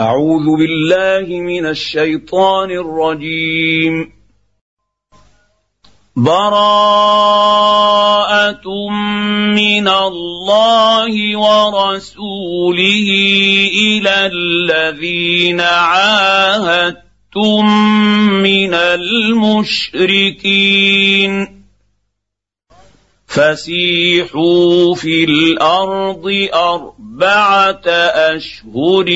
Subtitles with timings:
[0.00, 4.12] أعوذ بالله من الشيطان الرجيم.
[6.16, 6.58] براءة
[9.56, 13.08] من الله ورسوله
[13.72, 17.00] إلى الذين عاهدتم
[18.42, 20.06] من المشركين.
[23.26, 26.48] فسيحوا في الأرض
[27.16, 27.88] أربعة
[28.36, 29.08] أشهر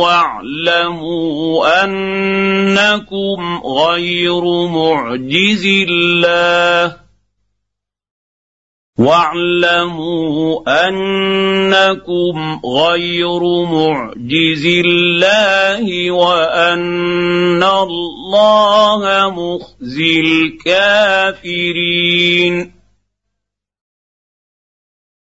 [0.00, 6.96] واعلموا أنكم غير معجز الله.
[8.98, 20.20] واعلموا أنكم غير معجز الله وأن الله مخزي
[21.40, 22.00] الكافرين.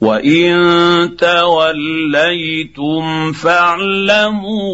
[0.00, 4.70] وان توليتم فاعلموا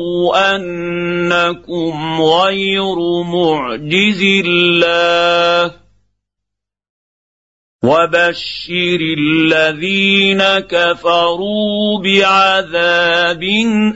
[0.56, 5.74] انكم غير معجز الله
[7.84, 13.42] وبشر الذين كفروا بعذاب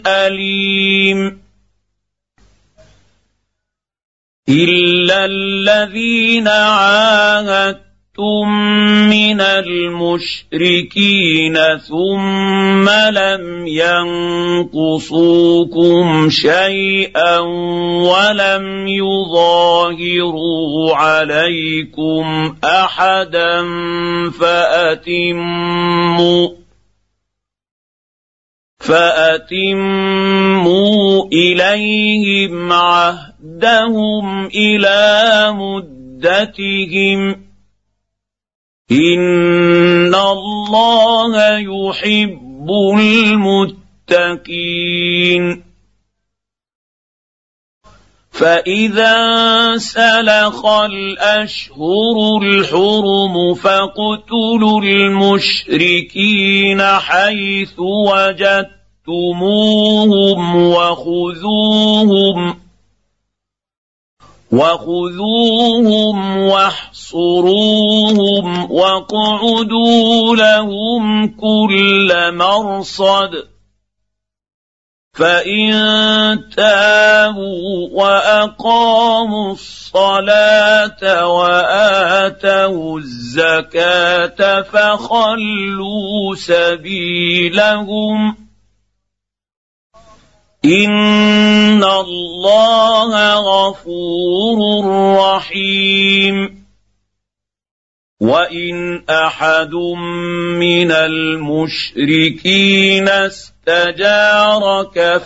[0.07, 1.41] اليم
[4.49, 7.88] الا الذين عاهدتم
[8.19, 8.49] عاهدتم
[9.11, 10.99] من المشركين
[11.79, 13.67] ثم لم
[14.67, 19.77] ينقصوكم شيئا ولم يظاهروا
[20.97, 23.65] عليكم أحدا
[24.41, 25.79] فأتموا
[28.81, 30.09] فأتموا
[31.33, 37.48] إليهم عهدهم إلى مدتهم
[38.91, 42.69] ان الله يحب
[44.09, 45.45] المتقين
[48.31, 57.75] فاذا سلخ الاشهر الحرم فاقتلوا المشركين حيث
[59.09, 62.61] وجدتموهم وخذوهم
[64.53, 67.93] وخذوهم واحصروهم
[68.73, 73.31] واقعدوا لهم كل مرصد
[75.15, 75.71] فان
[76.57, 88.48] تابوا واقاموا الصلاه واتوا الزكاه فخلوا سبيلهم
[90.65, 94.85] ان الله غفور
[95.19, 96.65] رحيم
[98.21, 99.75] وان احد
[100.59, 102.39] من المشركين
[103.09, 104.43] استجارك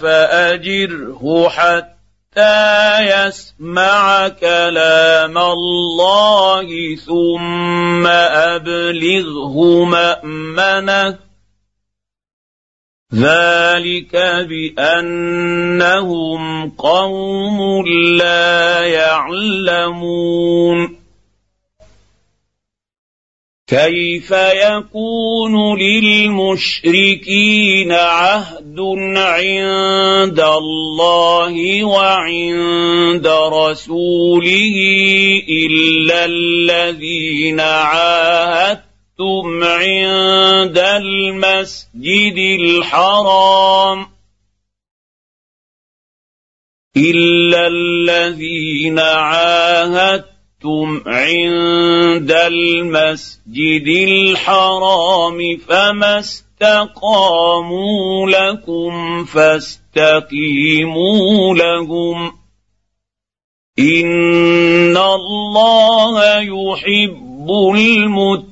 [0.00, 11.31] فاجره حتى يسمع كلام الله ثم ابلغه مامنه
[13.14, 14.16] ذلك
[14.48, 17.86] بانهم قوم
[18.16, 20.42] لا يعلمون
[23.68, 27.12] كيف يكون للمشركين
[27.92, 28.80] عهد
[29.16, 34.74] عند الله وعند رسوله
[35.48, 38.91] الا الذين عاهدتم
[39.22, 44.06] أَقَمْتُمْ عِندَ الْمَسْجِدِ الْحَرَامِ
[46.96, 50.28] إِلَّا الَّذِينَ عَاهَدتُّمْ
[51.06, 57.10] عِندَ الْمَسْجِدِ الْحَرَامِ فَمَا اسْتَقَامُوا
[58.30, 60.34] لَكُمْ فَاسْتَقِيمُوا
[61.54, 62.32] لَهُمْ
[63.78, 68.51] إِنَّ اللَّهَ يُحِبُّ الْمُتَّقِينَ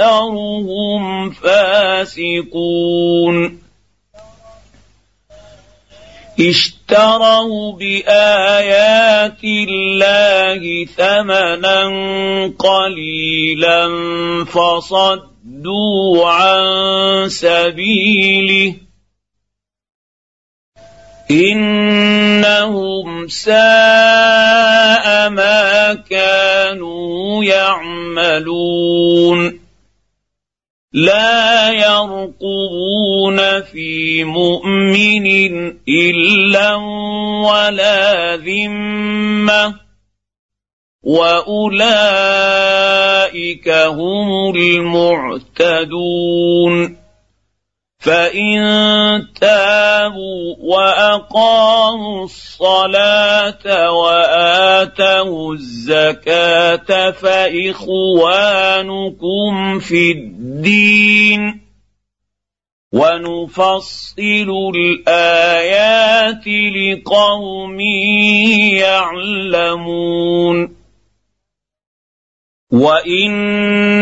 [0.00, 2.78] واكثرهم فاسقون
[6.40, 11.82] اشتروا بايات الله ثمنا
[12.58, 13.88] قليلا
[14.44, 18.74] فصدوا عن سبيله
[21.30, 23.56] انهم ساء
[25.30, 28.42] ما كانوا يعملون
[30.92, 35.26] لا يرقبون في مؤمن
[35.88, 36.74] إلا
[37.44, 39.74] ولا ذمة.
[41.02, 42.08] وأولئك
[43.68, 45.42] هم المعتدون.
[48.02, 58.28] فان تابوا واقاموا الصلاه واتوا الزكاه فاخوانكم
[59.78, 61.60] في الدين
[62.92, 67.80] ونفصل الايات لقوم
[69.40, 70.81] يعلمون
[72.72, 73.32] وان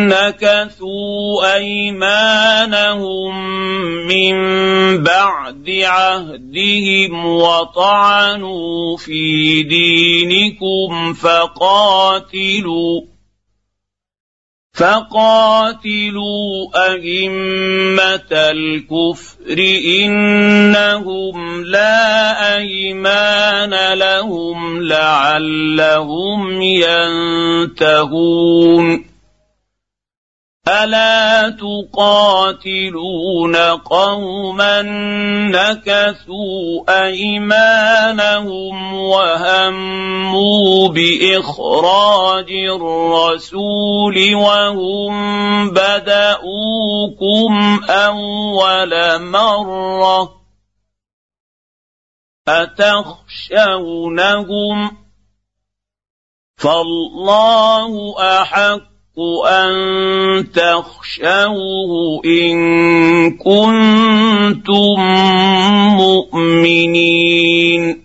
[0.07, 3.35] نكثوا ايمانهم
[4.07, 4.35] من
[5.03, 13.01] بعد عهدهم وطعنوا في دينكم فقاتلوا
[14.75, 19.59] فقاتلوا ائمه الكفر
[20.05, 26.63] انهم لا ايمان لهم لعلهم
[27.73, 29.10] ينتهون
[30.69, 34.83] الا تقاتلون قوما
[35.51, 47.53] نكثوا ايمانهم وهموا باخراج الرسول وهم بداوكم
[47.91, 50.41] اول مره
[53.49, 54.97] اتخشونهم
[56.57, 58.90] فالله احق
[59.49, 59.73] أن
[60.53, 62.57] تخشوه إن
[63.37, 65.01] كنتم
[65.97, 68.01] مؤمنين.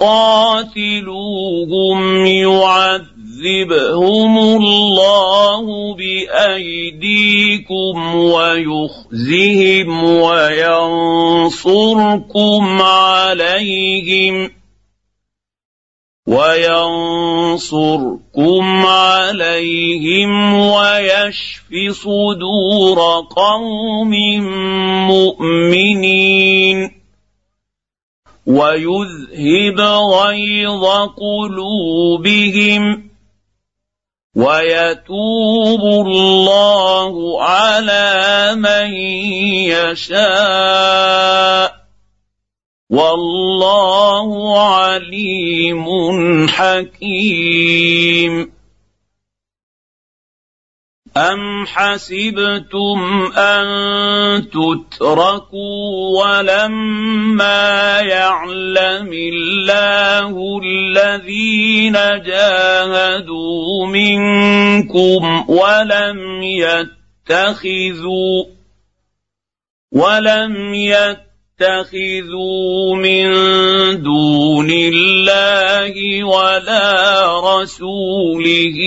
[0.00, 10.72] قاتلوهم يعذبهم الله بأيديكم ويخزهم وينصركم
[12.82, 14.59] عليهم.
[16.26, 17.82] وينصركم
[18.86, 22.98] عليهم ويشف صدور
[23.36, 24.10] قوم
[25.08, 26.90] مؤمنين
[28.46, 29.80] ويذهب
[30.12, 30.84] غيظ
[31.16, 33.10] قلوبهم
[34.36, 38.94] ويتوب الله على من
[40.00, 41.79] يشاء
[42.90, 45.86] والله عليم
[46.48, 48.52] حكيم.
[51.16, 53.66] ام حسبتم ان
[54.50, 68.44] تتركوا ولما يعلم الله الذين جاهدوا منكم ولم يتخذوا
[69.92, 71.29] ولم يتخذوا
[71.60, 73.28] تتخذوا من
[74.02, 78.78] دون الله ولا رسوله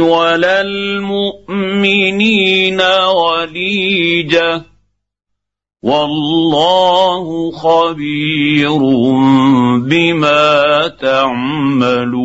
[0.00, 4.62] ولا المؤمنين وليجة.
[5.82, 8.78] والله خبير
[9.78, 12.24] بما تعملون.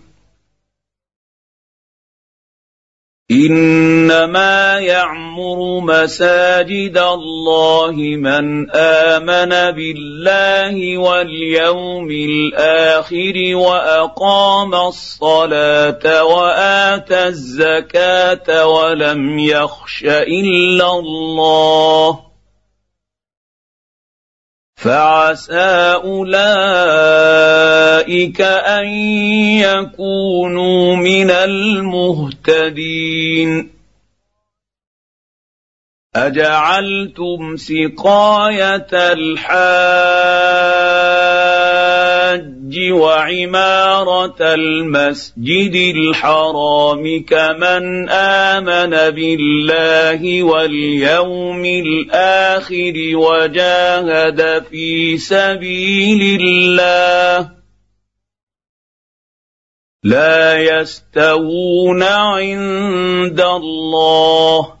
[3.31, 20.03] إنما يعمر مساجد الله من آمن بالله واليوم الآخر وأقام الصلاة وآتى الزكاة ولم يخش
[20.03, 22.30] إلا الله.
[24.81, 26.41] فعسى أولئك
[28.41, 28.87] أن
[29.61, 33.51] يكونوا من المهتدين.
[36.15, 41.20] أجعلتم سقاية الحاج
[42.91, 57.51] وعمارة المسجد الحرام كمن آمن بالله واليوم الآخر وجاهد في سبيل الله.
[60.03, 64.80] لا يستوون عند الله.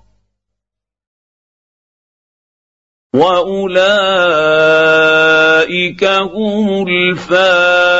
[3.13, 4.03] واولئك
[6.03, 7.91] هم الفائزون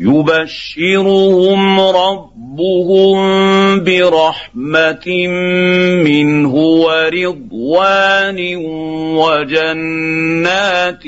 [0.00, 3.18] يبشرهم ربهم
[3.84, 5.26] برحمه
[6.04, 8.38] منه ورضوان
[9.16, 11.02] وجنات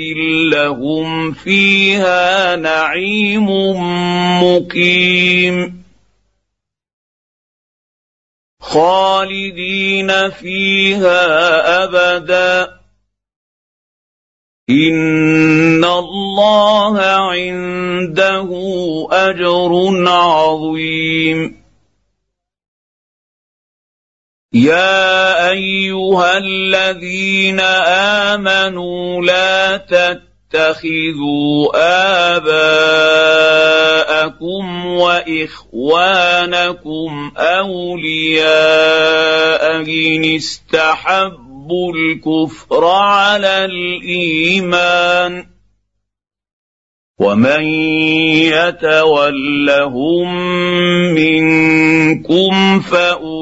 [0.52, 3.47] لهم فيها نعيم
[4.42, 5.77] مقيم
[8.69, 11.25] خالدين فيها
[11.85, 12.79] أبدا.
[14.71, 18.49] إن الله عنده
[19.11, 19.73] أجر
[20.09, 21.65] عظيم.
[24.53, 27.61] يا أيها الذين
[28.31, 31.69] آمنوا لا تتقوا اتخذوا
[34.19, 36.13] اباءكم واخوانكم
[37.37, 38.49] اولياء
[39.81, 45.47] ان استحبوا الكفر على الايمان
[47.21, 47.65] ومن
[48.55, 50.29] يتولهم
[51.15, 53.33] منكم فاولئك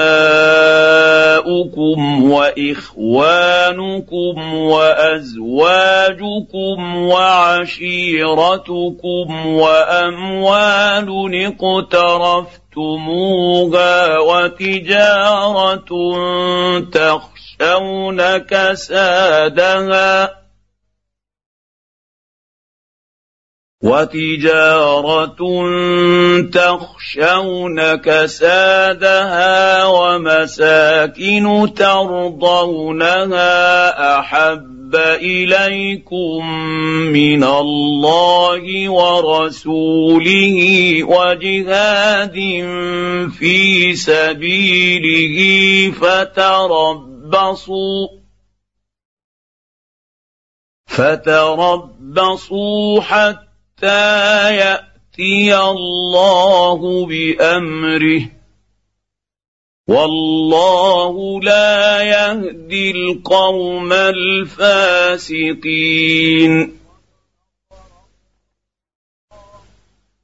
[2.31, 3.73] واخوانكم
[4.53, 5.97] وازواجكم
[6.95, 8.27] وعشيرتكم
[9.45, 11.09] واموال
[11.45, 12.57] اقترفتموها
[14.19, 15.85] وتجاره
[16.91, 20.07] تخشون كسادها
[23.83, 25.37] وتجارة
[26.51, 33.49] تخشون كسادها ومساكن ترضونها
[34.19, 36.59] أحب إليكم
[37.13, 40.59] من الله ورسوله
[41.03, 42.35] وجهاد
[43.39, 45.37] في سبيله
[45.91, 47.67] فتربصوا
[50.87, 52.51] فتربصوا
[53.01, 53.46] حتى
[53.77, 58.21] حتى ياتي الله بامره
[59.87, 65.27] والله لا يهدي القوم الفاسقين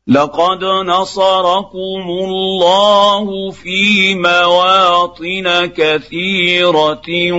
[0.07, 7.31] لقد نصركم الله في مواطن كثيره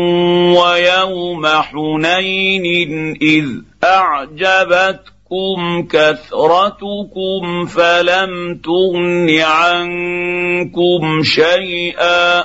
[0.58, 3.46] ويوم حنين اذ
[3.84, 12.44] اعجبتكم غرتكم كثرتكم فلم تغن عنكم شيئا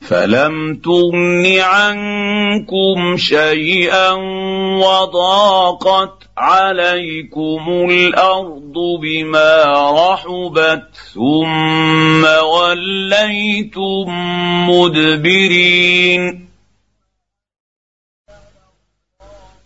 [0.00, 4.12] فلم تغن عنكم شيئا
[4.82, 14.08] وضاقت عليكم الأرض بما رحبت ثم وليتم
[14.70, 16.51] مدبرين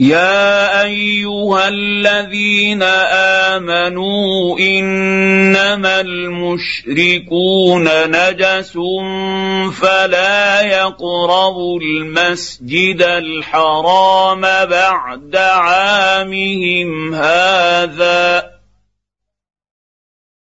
[0.00, 2.82] يا أيها الذين
[3.52, 8.78] آمنوا إنما المشركون نجس
[9.80, 18.50] فلا يقربوا المسجد الحرام بعد عامهم هذا.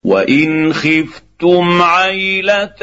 [0.03, 2.81] وإن خفت خفتم عيله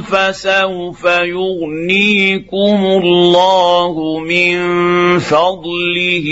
[0.00, 6.28] فسوف يغنيكم الله من فضله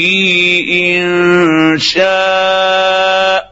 [0.71, 3.51] ان شاء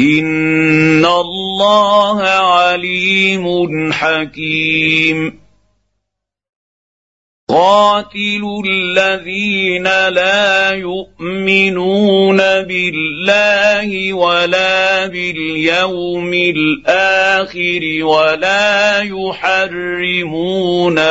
[0.00, 5.41] ان الله عليم حكيم
[7.52, 20.54] قاتلوا الذين لا يؤمنون بالله ولا باليوم الآخر ولا يحرمون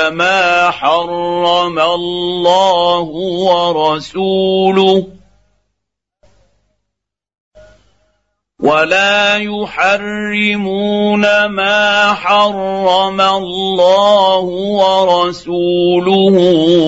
[0.08, 3.06] ما حرم الله
[3.52, 5.21] ورسوله
[8.62, 14.40] ولا يحرمون ما حرم الله
[14.78, 16.38] ورسوله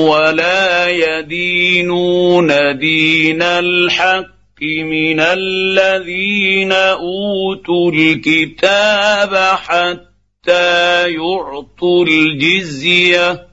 [0.09, 13.47] ولا يدينون دين الحق من الذين اوتوا الكتاب حتى يعطوا الجزيه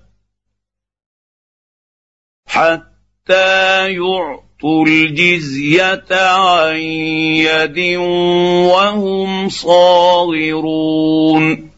[2.47, 7.97] حتى يعطوا يؤتوا الجزية عن يد
[8.69, 11.71] وهم صاغرون.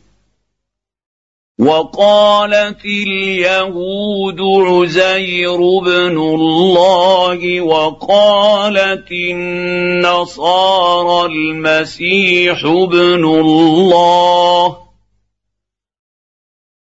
[1.58, 14.81] وقالت اليهود عزير بن الله وقالت النصارى المسيح ابن الله.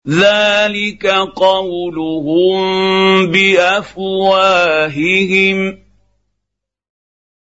[0.08, 2.62] ذلك قولهم
[3.32, 4.78] بافواههم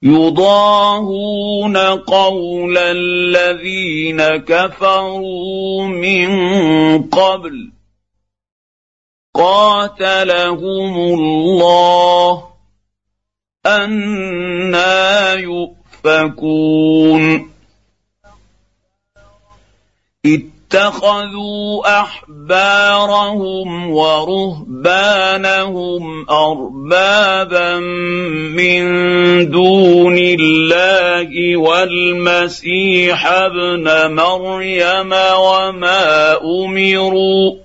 [0.02, 6.28] يضاهون قول الذين كفروا من
[7.02, 7.72] قبل
[9.34, 12.48] قاتلهم الله
[13.66, 16.66] أنا يؤفكون
[20.66, 25.24] اتخذوا أحبارهم ورهبانهم
[26.30, 27.78] أربابا
[28.50, 28.84] من
[29.50, 37.56] دون الله والمسيح ابن مريم وما أمروا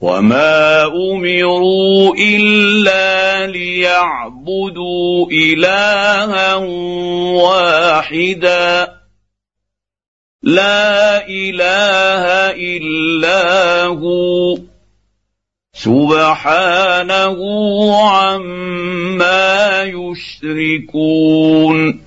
[0.00, 6.54] وما أمروا إلا ليعبدوا إلها
[7.34, 8.97] واحدا
[10.48, 12.24] لا إله
[12.56, 14.56] إلا هو.
[15.74, 17.38] سبحانه
[18.08, 22.00] عما يشركون.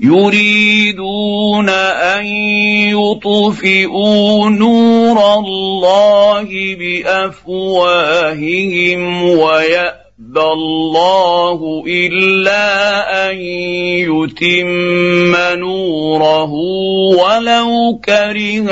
[0.00, 2.26] يريدون أن
[2.96, 9.99] يطفئوا نور الله بأفواههم ويأتون
[10.30, 13.36] يأبى الله إلا أن
[14.06, 16.52] يتم نوره
[17.18, 18.70] ولو كره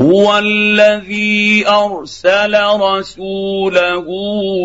[0.00, 4.06] هو الذي أرسل رسوله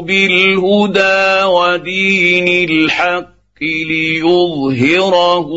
[0.02, 5.52] بالهدى ودين الحق ليظهره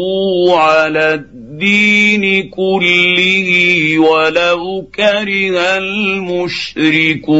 [0.58, 7.38] على الدين كله ولو كره المشركون.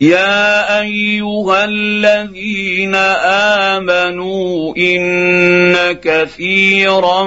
[0.00, 2.94] يا أيها الذين
[3.74, 7.24] آمنوا إن كثيرا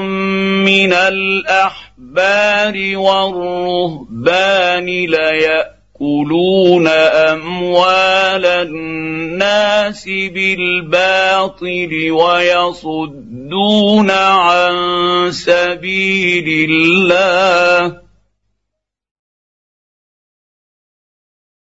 [0.67, 14.75] من الأحبار والرهبان ليأتون يأكلون أموال الناس بالباطل ويصدون عن
[15.31, 18.01] سبيل الله.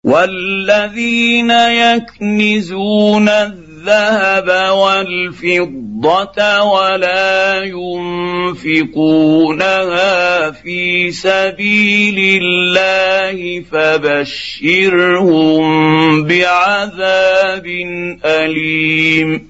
[0.04, 7.64] والذين يكنزون الذين الذهب والفضة ولا
[8.52, 9.30] ينفقونها
[10.50, 15.64] في سبيل الله فبشرهم
[16.24, 17.66] بعذاب
[18.24, 19.49] أليم.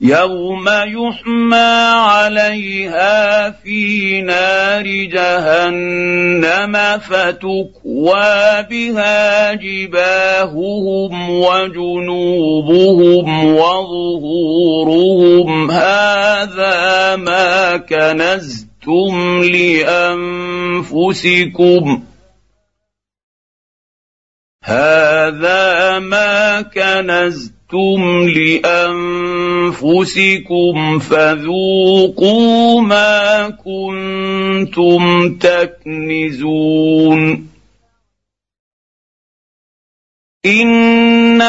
[0.00, 12.74] يوم يحمى عليها في نار جهنم فتكوى بها جباههم وجنوبهم
[13.54, 15.10] وظهورهم
[15.70, 19.42] هذا ما كنزتم
[20.84, 22.02] لانفسكم
[24.64, 28.28] هذا ما كنزتم كنتم
[29.66, 37.20] لانفسكم فذوقوا ما كنتم تكنزون
[40.46, 41.40] إن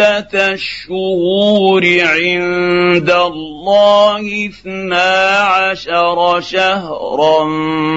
[0.00, 7.46] عدة الشهور عند الله اثنا عشر شهرا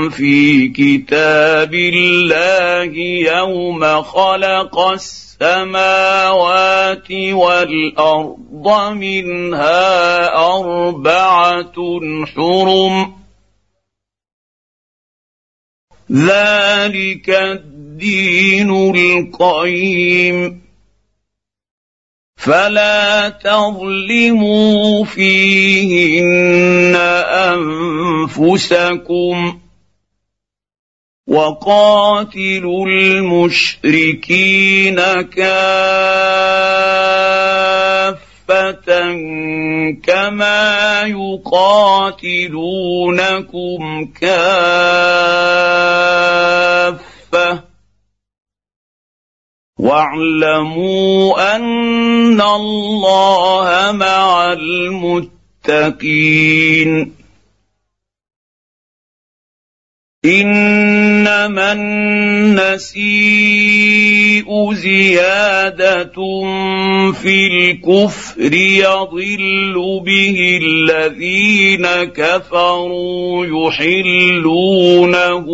[0.09, 2.93] في كتاب الله
[3.37, 5.91] يوم خلق السماوات
[7.11, 11.75] والأرض منها أربعة
[12.35, 13.13] حرم.
[16.11, 20.62] ذلك الدين القيم.
[22.43, 26.95] فلا تظلموا فيهن
[28.35, 29.59] أنفسكم
[31.27, 34.21] وقاتلوا المشركين
[35.21, 35.53] كافة
[40.03, 42.51] كما يقاتلونكم
[44.21, 44.43] كافة
[49.83, 54.53] واعلموا أن الله مع
[55.63, 57.13] المتقين.
[60.25, 63.03] إنما النسيء
[64.73, 66.13] زيادة
[67.11, 75.47] في الكفر يضل به الذين كفروا يحلونه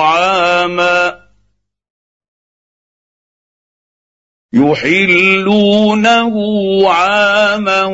[0.00, 1.21] عاما.
[4.54, 6.34] يحلونه
[6.88, 7.84] عاما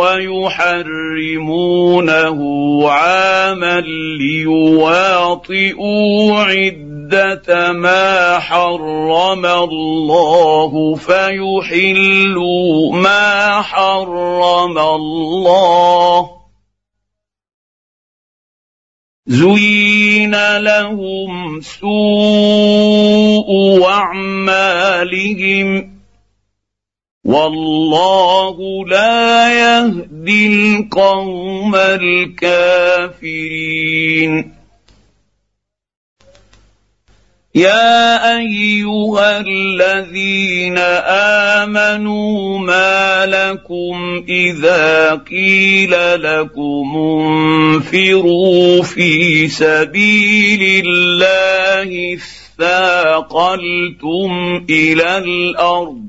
[0.00, 1.20] ويحرمونه
[2.90, 3.80] عاما
[4.20, 5.64] ليواطئوا
[6.38, 16.33] عدة ما حرم الله فيحلوا ما حرم الله.
[19.26, 23.48] زين لهم سوء
[23.88, 25.68] اعمالهم
[27.24, 32.94] والله لا يهدي القوم الكافرين
[37.54, 40.78] يا أيها الذين
[41.58, 52.14] آمنوا ما لكم إذا قيل لكم انفروا في سبيل الله
[52.58, 54.30] اثاقلتم
[54.70, 56.04] إلى الأرض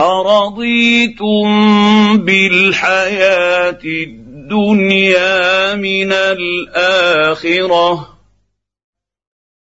[0.00, 1.46] أرضيتم
[2.16, 8.13] بالحياة الدنيا من الآخرة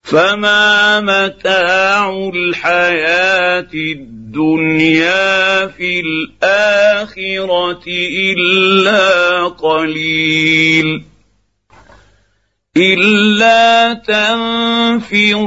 [0.07, 7.85] فما متاع الحياة الدنيا في الاخره
[8.39, 11.03] الا قليل
[12.77, 15.47] الا تنفروا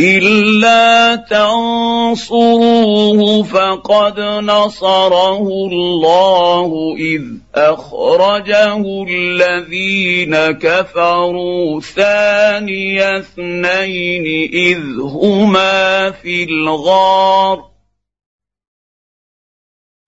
[0.00, 7.22] الا تنصروه فقد نصره الله اذ
[7.54, 17.69] اخرجه الذين كفروا ثاني اثنين اذ هما في الغار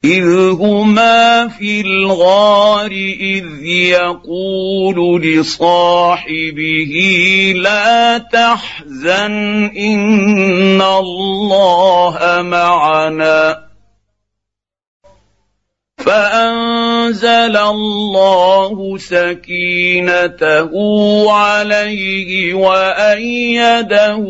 [0.05, 6.95] اذ هما في الغار اذ يقول لصاحبه
[7.57, 13.72] لا تحزن ان الله معنا
[16.05, 20.73] فأنزل الله سكينته
[21.33, 24.25] عليه وأيده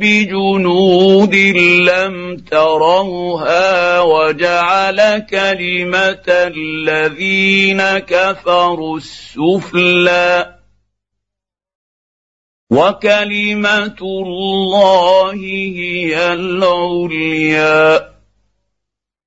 [0.00, 10.54] بجنود لم تروها وجعل كلمة الذين كفروا السفلى
[12.70, 18.10] وكلمة الله هي العليا.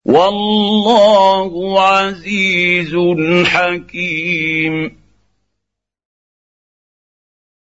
[0.06, 2.96] والله عزيز
[3.46, 5.04] حكيم.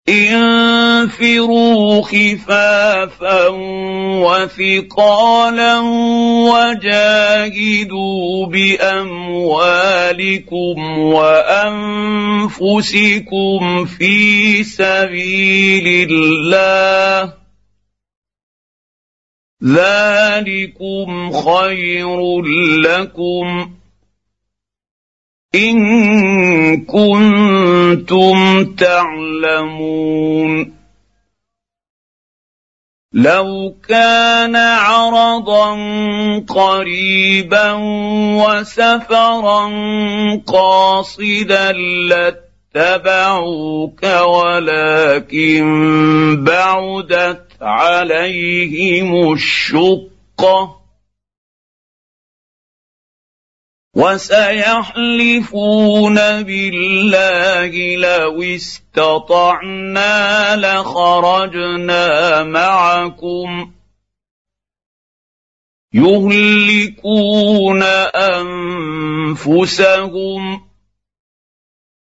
[0.09, 3.49] انفروا خفافا
[4.23, 5.81] وثقالا
[6.51, 9.19] وجاهدوا بأموالكم
[10.99, 12.55] وأنفسكم
[13.85, 17.46] في سبيل الله.
[19.67, 22.43] ذلكم خير
[22.83, 23.71] لكم
[25.55, 29.97] ان كنتم تعلمون
[33.13, 35.71] لو كان عرضا
[36.49, 37.73] قريبا
[38.43, 39.67] وسفرا
[40.47, 41.73] قاصدا
[42.77, 45.65] لاتبعوك ولكن
[46.45, 50.81] بعدت عليهم الشقه
[53.97, 55.35] وسيحلفون
[56.43, 60.07] بالله لو استطعنا
[60.57, 63.73] لخرجنا معكم.
[65.95, 67.83] يهلكون
[69.43, 70.67] أنفسهم.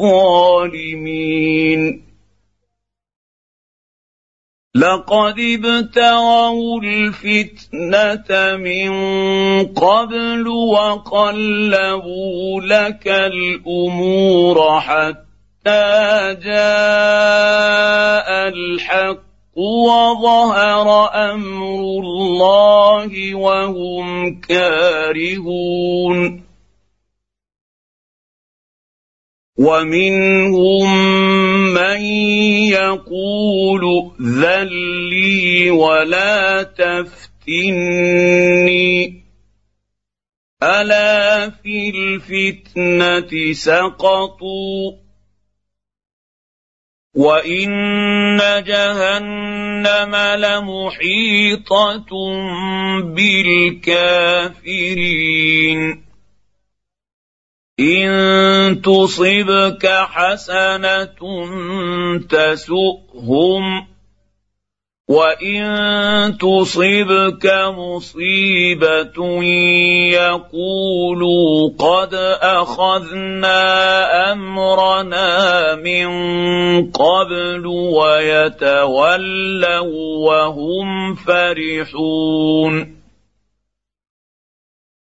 [0.00, 1.82] بالظالمين
[4.74, 8.90] لقد ابتغوا الفتنة من
[9.66, 11.40] قبل وقلبوا
[12.60, 25.70] لك الأمور حتى جاء الحق وظهر أمر الله وهم كارهون.
[29.60, 30.88] ومنهم
[31.74, 32.00] من
[32.72, 33.82] يقول
[34.20, 34.68] ائذن
[35.10, 38.00] لي ولا تفتني.
[40.62, 44.92] ألا في الفتنة سقطوا
[47.14, 52.10] وإن جهنم لمحيطة
[53.14, 54.50] بالكافرين.
[57.80, 61.20] إن تصبك حسنة
[62.28, 63.86] تسؤهم
[65.10, 69.42] وإن تصبك مصيبة
[70.14, 73.62] يقولوا قد أخذنا
[74.32, 76.10] أمرنا من
[76.90, 77.66] قبل
[77.96, 79.18] ويتولوا
[80.28, 82.99] وهم فرحون.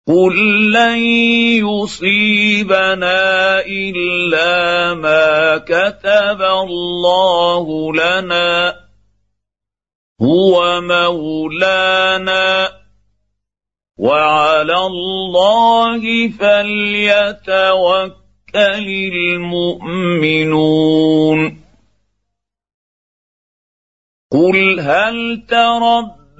[0.08, 0.36] قل
[0.72, 0.98] لن
[1.62, 3.20] يصيبنا
[3.66, 8.76] الا ما كتب الله لنا
[10.22, 12.72] هو مولانا
[13.98, 18.12] وعلى الله فليتوكل
[19.86, 20.82] المؤمنون
[24.32, 25.46] قل هل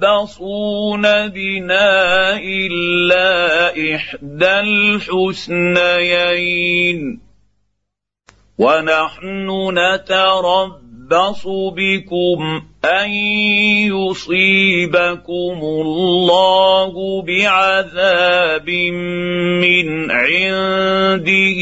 [0.02, 6.00] تربصون بنا الا إحدى الحسنيين.
[8.58, 13.10] ونحن نتربص بكم أن
[13.94, 18.70] يصيبكم الله بعذاب
[19.62, 21.60] من عنده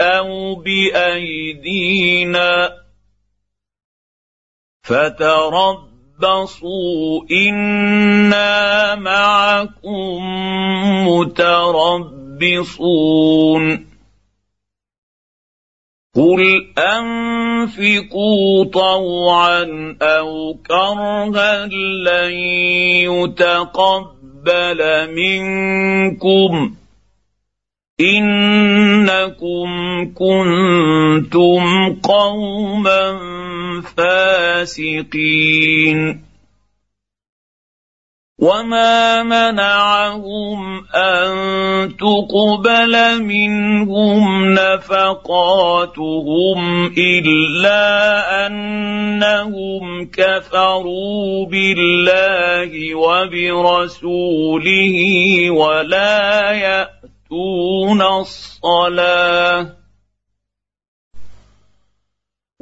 [0.00, 2.06] أو بأيدينا.
[4.82, 5.95] فتربصوا
[7.30, 10.22] أنا معكم
[11.08, 12.66] متربصون
[16.16, 22.32] قل انفقوا طوعا أو كرها لن
[23.12, 24.80] يتقبل
[25.14, 26.74] منكم
[28.00, 29.68] انكم
[30.14, 33.35] كنتم قوما
[33.82, 35.46] فاسقين
[38.38, 46.06] وما منعهم ان تقبل منهم نفقاتهم
[46.98, 54.60] الا انهم كفروا بالله وبرسوله
[55.50, 59.85] ولا ياتون الصلاه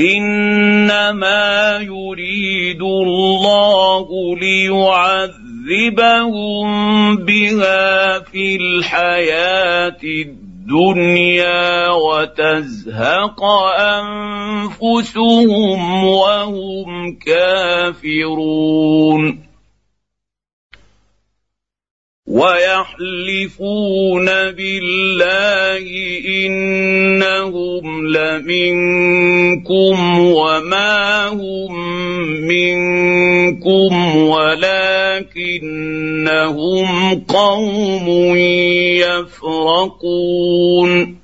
[0.00, 5.46] إنما يريد الله ليعذبهم
[7.16, 13.44] بها في الحياة الدنيا وتزهق
[14.74, 15.24] أنفسهم
[16.04, 17.18] وهم
[18.02, 18.64] كافرون.
[22.28, 25.84] ويحلفون بالله
[26.46, 31.72] إنهم لمنكم وما هم
[32.48, 35.64] منكم ولكنهم
[37.28, 38.36] قوم
[39.44, 41.23] يفرقون.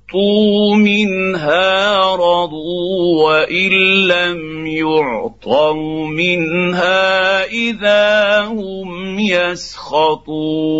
[0.11, 3.71] اعطوا منها رضوا وان
[4.07, 10.71] لم يعطوا منها اذا هم يسخطون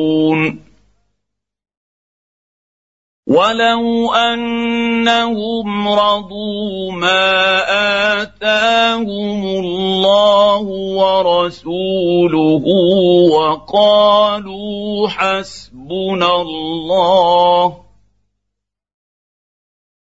[3.27, 7.63] ولو انهم رضوا ما
[8.21, 10.61] اتاهم الله
[10.99, 12.63] ورسوله
[13.32, 17.80] وقالوا حسبنا الله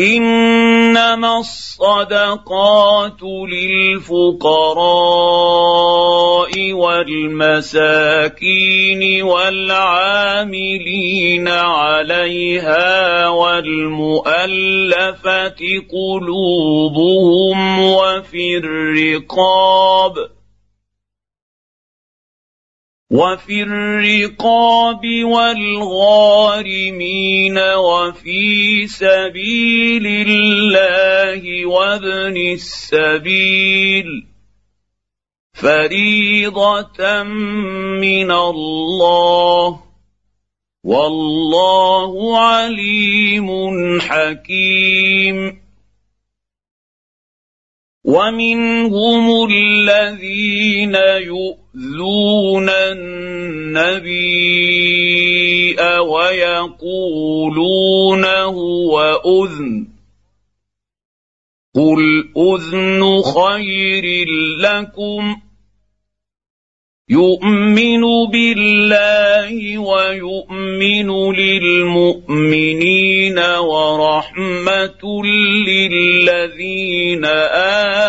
[0.00, 4.72] إنما الصدقات للفقراء
[6.72, 8.22] والمساكين
[9.22, 10.48] والعاملين
[11.48, 14.32] عليها والمؤلفة
[15.92, 20.14] قلوبهم وفي الرقاب
[23.12, 26.78] وفي الرقاب والغارمين
[27.58, 34.26] وفي سبيل الله وابن السبيل
[35.52, 37.22] فريضة
[38.00, 39.80] من الله
[40.84, 45.61] والله عليم حكيم
[48.12, 50.94] ومنهم الذين
[51.32, 54.52] يؤذون النبي
[56.12, 57.44] ويقولون
[58.24, 59.86] هو أذن.
[61.74, 64.04] قل أذن خير
[64.60, 65.36] لكم
[67.12, 75.02] يؤمن بالله ويؤمن للمؤمنين ورحمة
[75.68, 77.24] للذين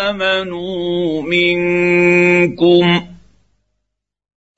[0.05, 3.01] آمنوا منكم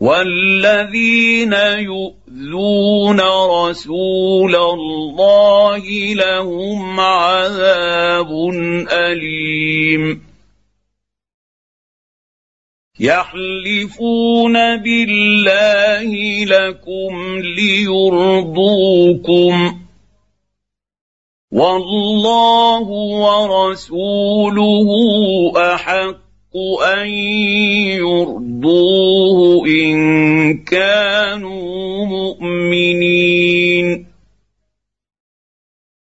[0.01, 3.19] والذين يؤذون
[3.49, 5.83] رسول الله
[6.13, 8.29] لهم عذاب
[8.91, 10.34] أليم
[12.99, 18.65] يحلفون بالله لكم ليرضوكم.
[21.51, 22.87] والله
[23.21, 24.89] ورسوله
[25.57, 26.55] أحق
[26.97, 27.07] أن
[27.99, 29.97] يرضوه إن
[30.63, 33.24] كانوا مؤمنين.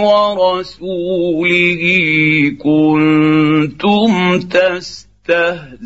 [0.00, 1.84] ورسوله
[2.58, 5.80] كنتم تستهزئون.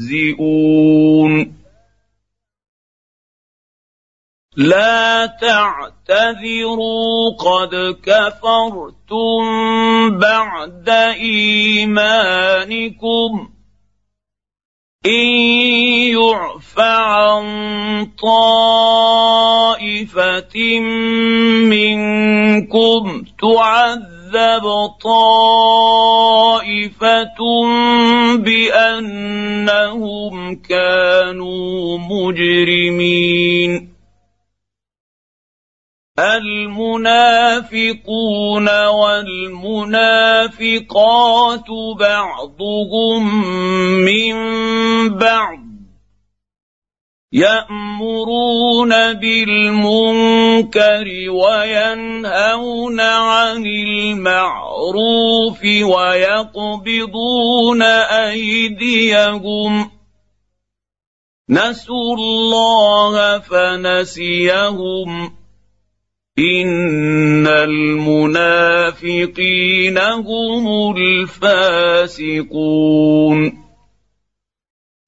[4.57, 9.41] لا تعتذروا قد كفرتم
[10.19, 10.89] بعد
[11.21, 13.51] إيمانكم.
[15.07, 15.27] إن
[16.15, 17.45] يعف عن
[18.23, 19.61] طائفة
[21.69, 24.67] منكم تعذب
[25.03, 26.21] طائفة
[28.37, 33.94] بأنهم كانوا مجرمين.
[36.19, 37.79] المنافقون
[38.87, 40.07] والمنافقات
[41.99, 43.45] بعضهم
[44.05, 44.35] من
[45.19, 45.59] بعض
[47.33, 57.03] يأمرون بالمنكر وينهون عن المعروف ويقبضون
[58.23, 59.91] أيديهم
[61.51, 65.35] نسوا الله فنسيهم
[66.39, 67.99] ان المنافقين
[69.99, 72.45] هم الفاسقون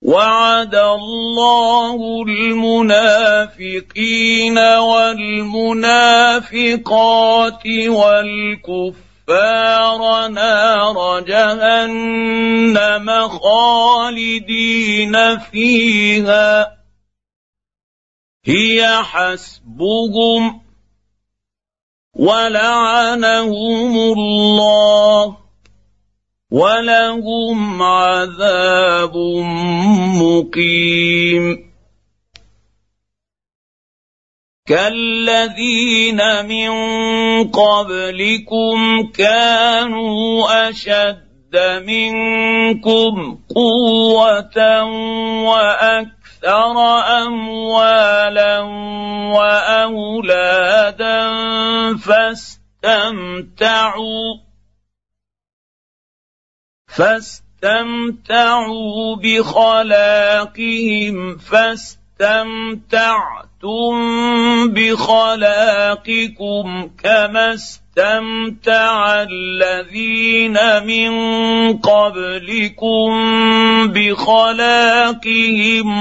[0.03, 3.79] وعد الله المنافقين
[4.59, 5.27] والمنافقات
[7.89, 8.99] والكفار
[10.29, 16.77] نار جهنم خالدين فيها
[18.45, 20.66] هي حسبهم
[22.19, 25.37] ولعنهم الله
[26.51, 29.17] ولهم عذاب
[30.23, 31.67] مقيم
[34.67, 36.71] كالذين من
[37.45, 41.57] قبلكم كانوا اشد
[41.87, 44.85] منكم قوه
[45.45, 46.16] وأكثر
[46.47, 46.79] أكثر
[47.27, 48.59] اموالا
[49.35, 51.19] واولادا
[51.97, 53.27] فاستمتعوا
[56.89, 61.97] فاستمتعوا بخلاقهم فاستمتعتم
[64.73, 66.65] بخلاقكم
[67.03, 67.57] كما
[67.99, 71.13] استمتع الذين من
[71.79, 73.09] قبلكم
[73.93, 75.49] بخلاقهم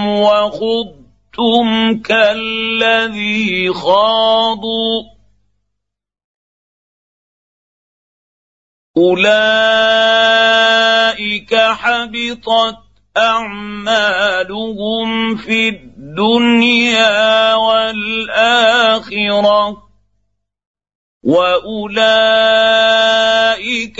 [0.07, 5.03] وخضتم كالذي خاضوا
[8.97, 9.95] اولئك
[11.55, 12.77] حبطت
[13.17, 14.65] اعمالهم
[15.35, 18.65] في الدنيا والاخره
[21.25, 22.81] واولئك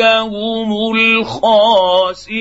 [0.02, 2.36] هم الخاسرون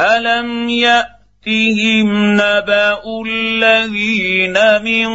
[0.00, 5.08] الم ياتهم نبا الذين من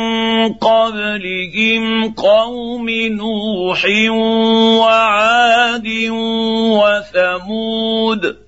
[0.54, 3.86] قبلهم قوم نوح
[4.80, 5.88] وعاد
[6.80, 8.45] وثمود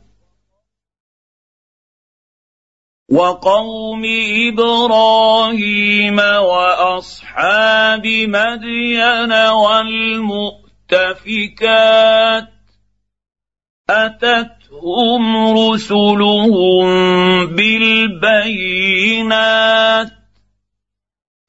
[3.10, 4.04] وقوم
[4.52, 10.68] إبراهيم وأصحاب مدين والمؤتفكات
[13.90, 15.24] أتتهم
[15.58, 16.86] رسلهم
[17.56, 18.98] بالبينات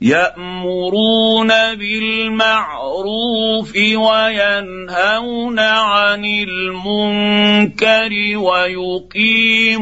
[0.00, 9.76] يأمرون بالمعروف وينهون عن المنكر ويقيمون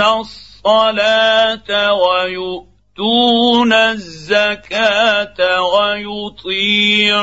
[0.00, 5.36] الصلاة ويؤتون الزكاة
[5.74, 7.14] ويطيعون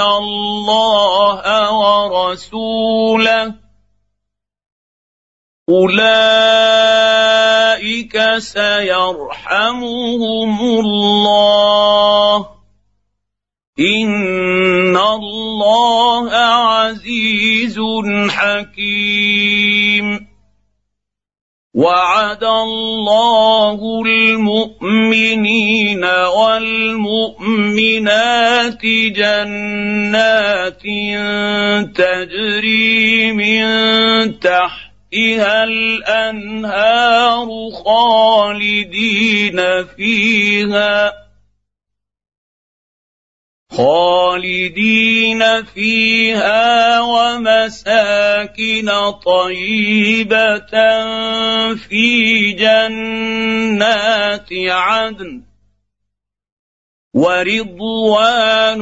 [0.00, 1.42] الله
[1.72, 3.67] ورسوله
[5.68, 5.98] أولئك
[8.38, 12.46] سيرحمهم الله.
[13.80, 17.80] إن الله عزيز
[18.28, 20.28] حكيم.
[21.74, 26.72] وعد الله المؤمنين والمؤمنات
[29.14, 30.82] جنات
[31.94, 37.48] تجري من تحت تحتها الأنهار
[37.84, 41.12] خالدين فيها.
[43.72, 48.90] خالدين فيها ومساكن
[49.24, 50.70] طيبة
[51.74, 55.42] في جنات عدن
[57.14, 58.80] ورضوان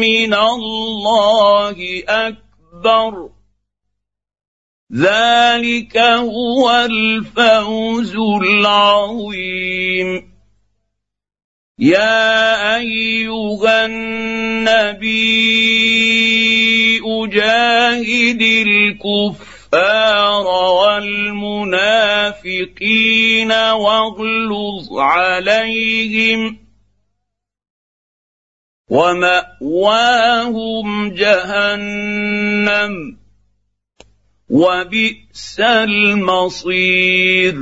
[0.00, 3.37] من الله أكبر.
[4.96, 10.08] ذلك هو الفوز العظيم.
[11.78, 15.28] يا أيها النبي
[17.04, 20.46] أجاهد الكفار
[20.80, 26.58] والمنافقين واغلظ عليهم
[28.90, 30.28] ومأواهم
[31.14, 33.18] جهنم.
[34.50, 37.54] وبئس المصير.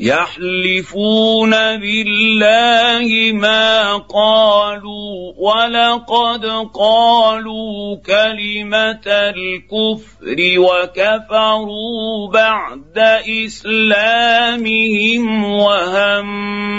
[0.00, 12.98] يحلفون بالله ما قالوا ولقد قالوا كلمة الكفر وكفروا بعد
[13.46, 16.76] إسلامهم وهموا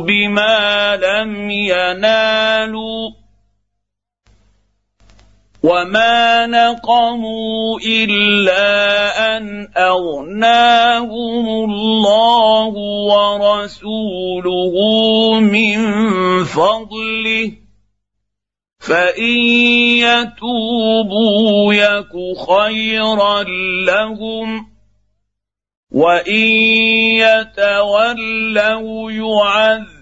[0.00, 3.21] بما لم ينالوا
[5.62, 8.66] وما نقموا الا
[9.36, 12.72] ان اغناهم الله
[13.14, 14.74] ورسوله
[15.40, 15.78] من
[16.44, 17.52] فضله
[18.78, 19.22] فان
[20.02, 22.12] يتوبوا يك
[22.50, 23.42] خيرا
[23.86, 24.66] لهم
[25.92, 26.42] وان
[27.22, 30.01] يتولوا يعذبوا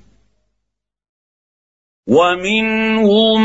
[2.11, 3.39] ومنهم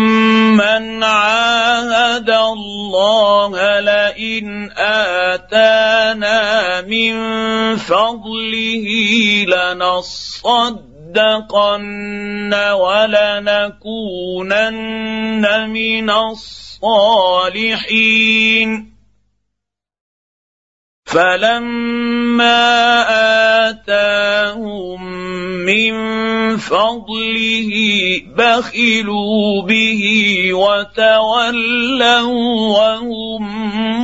[0.58, 4.70] من عاهد الله لئن
[5.30, 7.14] آتانا من
[7.76, 8.86] فضله
[9.46, 11.14] لنصدقن
[12.74, 14.10] ولنكونن
[15.70, 17.36] من الصالحين.
[21.06, 23.02] فلما
[23.70, 25.00] اتاهم
[25.66, 25.94] من
[26.56, 27.72] فضله
[28.38, 30.02] بخلوا به
[30.54, 32.28] وتولوا
[32.78, 33.42] وهم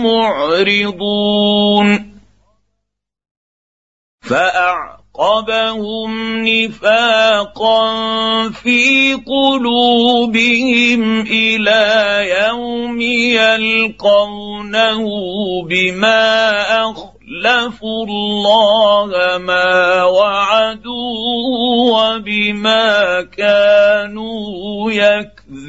[0.02, 1.88] معرضون
[5.12, 7.92] فاعقبهم نفاقا
[8.50, 11.84] في قلوبهم إلى
[12.48, 13.00] يوم
[13.80, 15.02] يلقونه
[15.68, 21.52] بما اخلفوا الله ما وعدوه
[21.92, 24.92] وبما كانوا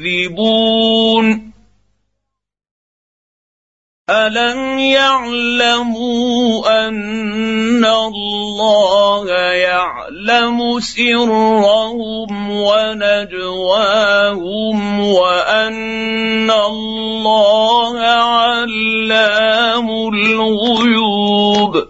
[0.04, 1.24] يكذبون
[4.10, 13.90] الم يعلموا ان الله يعلم سرهم ونجواهم
[15.00, 21.84] وان الله علام الغيوب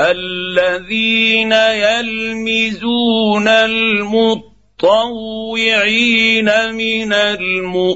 [0.00, 4.49] الذين يلمزون المطلوب
[4.84, 7.90] المتطوعين من المؤمنين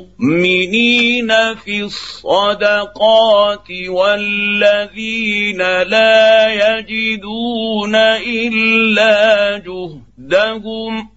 [1.55, 11.09] في الصدقات والذين لا يجدون إلا جهدهم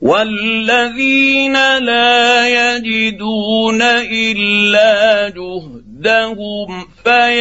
[0.00, 7.38] والذين لا يجدون إلا جهدهم ضدهم فيسخرون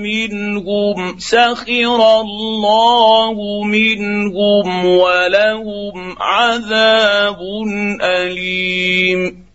[0.00, 7.38] منهم سخر الله منهم ولهم عذاب
[8.02, 9.46] اليم.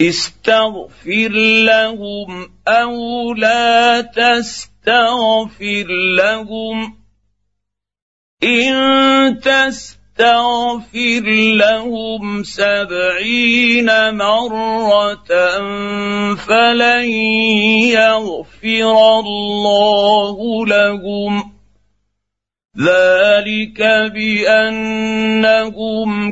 [0.00, 1.32] استغفر
[1.66, 5.86] لهم أو لا تستغفر
[6.18, 6.96] لهم
[8.42, 15.30] ان تستغفر تغفر لهم سبعين مرة
[16.34, 17.10] فلن
[17.94, 21.52] يغفر الله لهم.
[22.78, 23.80] ذلك
[24.14, 25.20] بأنهم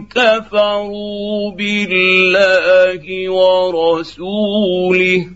[0.08, 5.26] كفروا بالله ورسوله.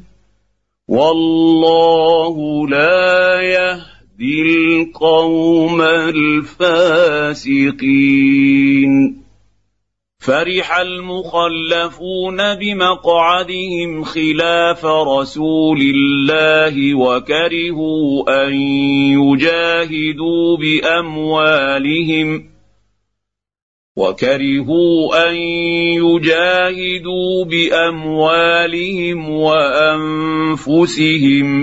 [0.88, 3.89] والله لا يهدي
[4.22, 6.80] القوم الفاسقين.
[10.18, 18.54] فرح المخلفون بمقعدهم خلاف رسول الله وكرهوا أن
[19.16, 22.50] يجاهدوا بأموالهم.
[24.01, 25.36] وكرهوا أن
[26.01, 30.64] يجاهدوا بأموالهم وأنفسهم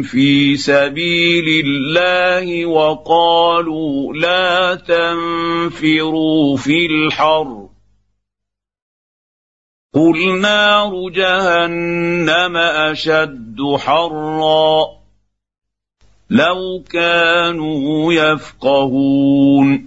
[0.02, 7.68] في سبيل الله وقالوا لا تنفروا في الحر.
[9.94, 14.86] قل نار جهنم أشد حرا.
[16.30, 19.87] لو كانوا يفقهون.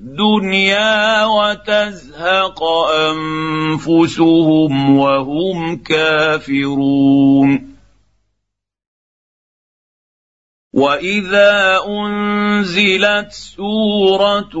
[0.21, 2.63] الدنيا وتزهق
[3.09, 7.71] أنفسهم وهم كافرون.
[10.73, 14.55] وإذا أنزلت سورة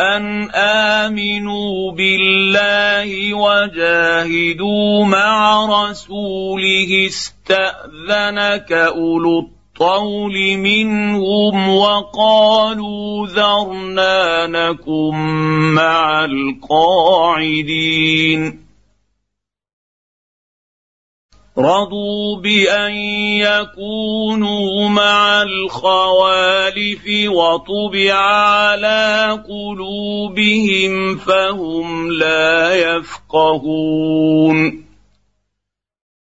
[0.00, 15.14] أن آمنوا بالله وجاهدوا مع رسوله استأذنك أولو الطول منهم وقالوا ذرنا نكن
[15.74, 17.82] مع القاعدين.
[21.58, 22.94] رضوا بأن
[23.42, 34.91] يكونوا مع الخوالف وطبع على قلوبهم فهم لا يفقهون.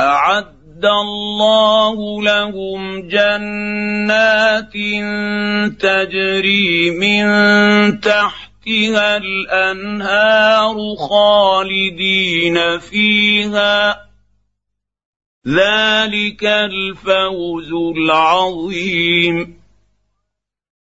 [0.00, 4.72] أعد الله لهم جنات
[5.80, 7.26] تجري من
[8.00, 10.76] تحتها الأنهار
[11.10, 14.08] خالدين فيها.
[15.48, 19.57] ذلك الفوز العظيم.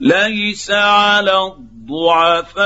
[0.00, 2.64] ليس على الضعفاء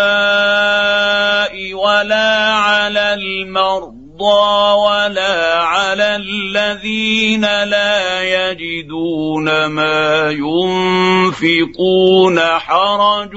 [1.75, 13.33] ولا على المرضى ولا على الذين لا يجدون ما ينفقون حرج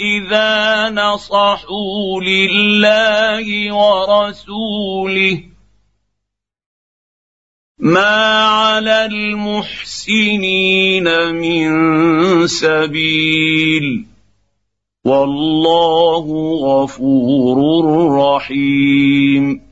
[0.00, 5.42] إذا نصحوا لله ورسوله.
[7.80, 11.04] ما على المحسنين
[11.34, 11.70] من
[12.46, 14.04] سبيل
[15.04, 16.24] والله
[16.64, 17.56] غفور
[18.18, 19.69] رحيم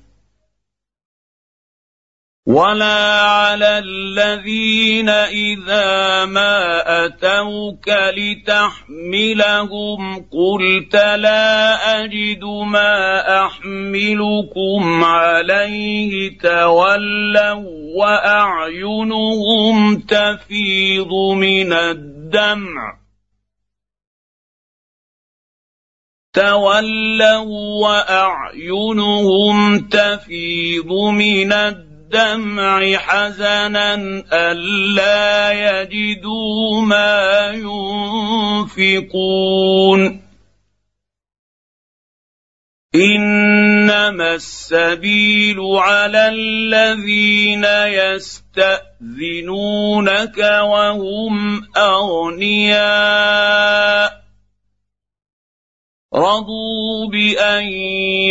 [2.49, 10.01] ولا على الذين اذا ما اتوك لتحملهم
[10.33, 17.65] قلت لا اجد ما احملكم عليه تولوا
[17.97, 22.99] واعينهم تفيض من الدمع
[26.33, 31.88] تولوا واعينهم تفيض من الدمع
[32.99, 33.95] حزنا
[34.33, 37.51] ألا يجدوا ما
[38.75, 40.29] ينفقون.
[42.95, 54.28] إنما السبيل على الذين يستأذنونك وهم أغنياء.
[56.15, 57.65] رضوا بان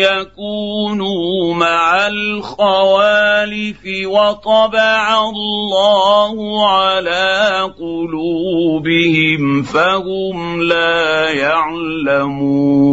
[0.01, 12.87] يكونوا مع الخوالف وطبع الله على قلوبهم فهم لا يعلمون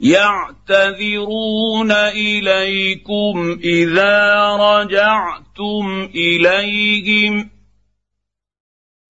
[0.00, 7.50] يعتذرون اليكم اذا رجعتم اليهم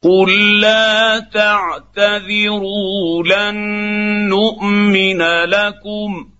[0.04, 3.54] قل لا تعتذروا لن
[4.28, 6.30] نؤمن لكم.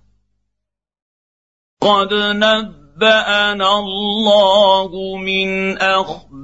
[1.81, 6.41] قد نبانا الله من اخباركم.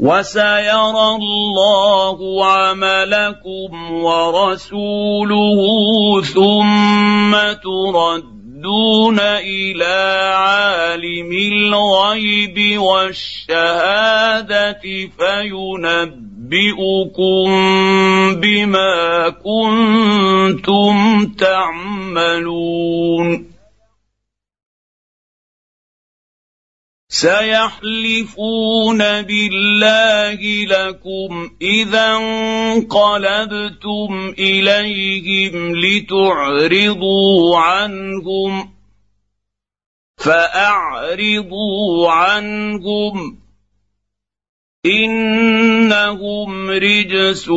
[0.00, 5.60] وسيرى الله عملكم ورسوله
[6.22, 7.36] ثم
[8.66, 14.80] تردون إلى عالم الغيب والشهادة
[15.18, 16.16] فينبئكم
[18.40, 23.26] بما كنتم تعملون.
[27.20, 32.16] سيحلفون بالله لكم اذا
[32.76, 38.72] انقلبتم اليهم لتعرضوا عنهم
[40.16, 43.45] فاعرضوا عنهم
[44.86, 47.48] إنهم رجس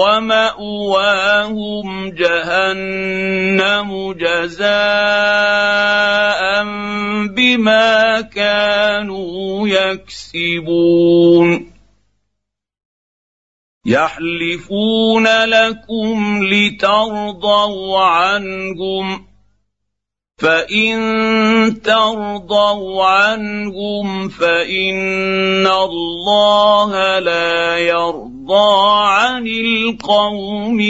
[0.00, 4.68] ومأواهم جهنم جزاء
[7.36, 11.48] بما كانوا يكسبون.
[13.86, 19.27] يحلفون لكم لترضوا عنهم.
[20.38, 28.70] فان ترضوا عنهم فان الله لا يرضى
[29.04, 30.80] عن القوم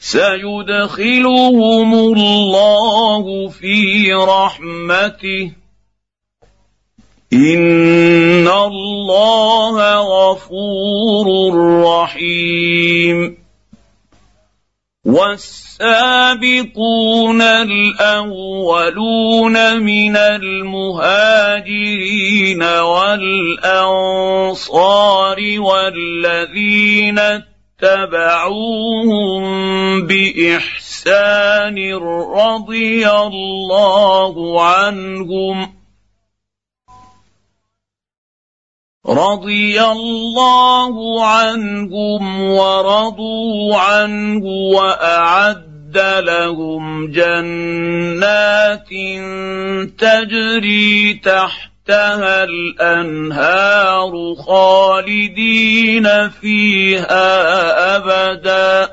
[0.00, 5.52] سيدخلهم الله في رحمته.
[7.32, 13.48] إن الله غفور رحيم.
[15.08, 23.26] والسابقون الأولون من المهاجرين والأنصار
[25.58, 27.18] والذين
[27.82, 29.42] اتبعوهم
[30.06, 35.74] بإحسان رضي الله عنهم.
[39.06, 48.88] رضي الله عنهم ورضوا عنه وأعد لهم جنات
[49.98, 54.12] تجري تحت تحتها الانهار
[54.46, 58.90] خالدين فيها ابدا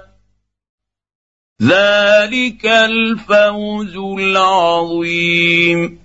[1.61, 6.04] ذلك الفوز العظيم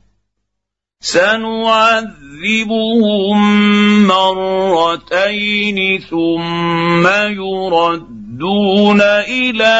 [1.01, 2.07] سنعذبهم
[4.07, 9.75] مرتين ثم يردون إلى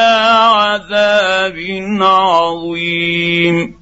[0.54, 1.58] عذاب
[2.02, 3.81] عظيم.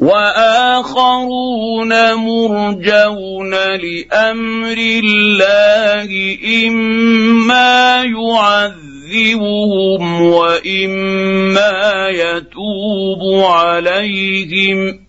[0.00, 15.06] وآخرون مرجون لأمر الله إما يعذبهم وإما يتوب عليهم.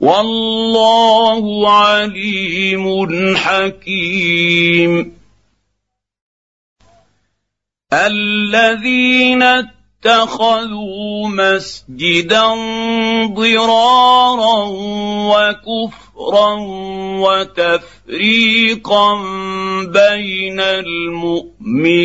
[0.00, 5.12] والله عليم حكيم.
[7.92, 12.46] الذين اتخذوا مسجدا
[13.34, 14.64] ضرارا
[15.30, 16.56] وكفرا
[17.20, 19.14] وتفريقا
[19.84, 20.60] بين
[21.20, 22.00] المؤمنين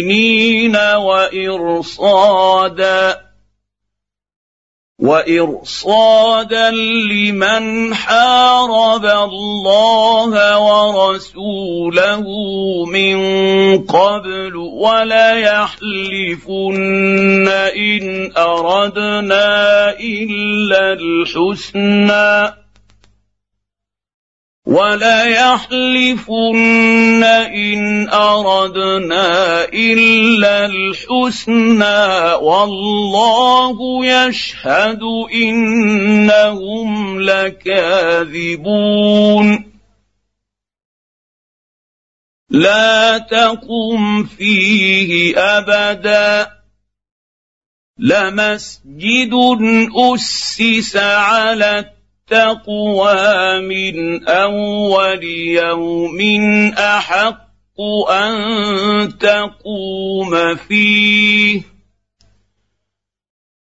[1.76, 2.86] وإرصادا
[5.00, 6.72] وإرصادا
[7.12, 12.24] لمن حارب الله ورسوله
[12.86, 13.18] من
[13.84, 15.78] قبل وليحلفن
[17.76, 22.65] إن أردنا إلا الحسنى
[24.66, 26.34] وليحلفن
[27.54, 35.02] إن أردنا إلا الحسنى والله يشهد
[35.34, 38.66] إنهم لكاذبون.
[42.50, 46.52] لا تقم فيه أبدا.
[48.00, 49.32] لمسجد
[50.14, 51.95] أسس على
[52.32, 56.22] التقوى من أول يوم
[56.74, 61.62] أحق أن تقوم فيه.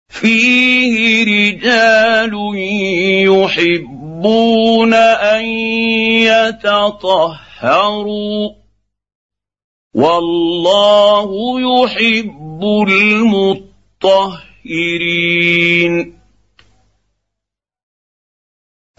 [0.09, 2.33] فيه رجال
[3.27, 5.45] يحبون أن
[6.63, 8.49] يتطهروا
[9.93, 11.29] والله
[11.61, 12.63] يحب
[14.03, 14.53] المطهرين.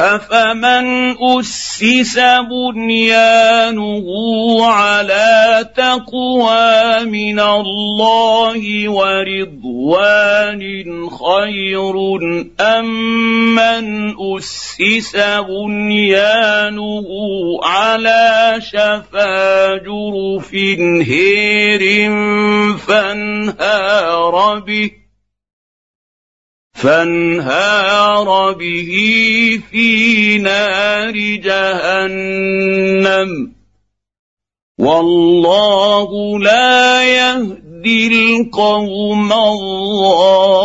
[0.01, 2.19] افمن اسس
[2.51, 4.07] بنيانه
[4.67, 10.63] على تقوى من الله ورضوان
[11.11, 11.95] خير
[12.61, 12.85] ام
[13.55, 15.17] من اسس
[15.49, 17.07] بنيانه
[17.63, 20.55] على شفا جرف
[21.07, 22.11] هير
[22.79, 25.04] فانهار به
[26.75, 28.91] فانهار به
[29.71, 33.31] في نار جهنم.
[34.79, 40.65] والله لا يهدي القوم الظالمين.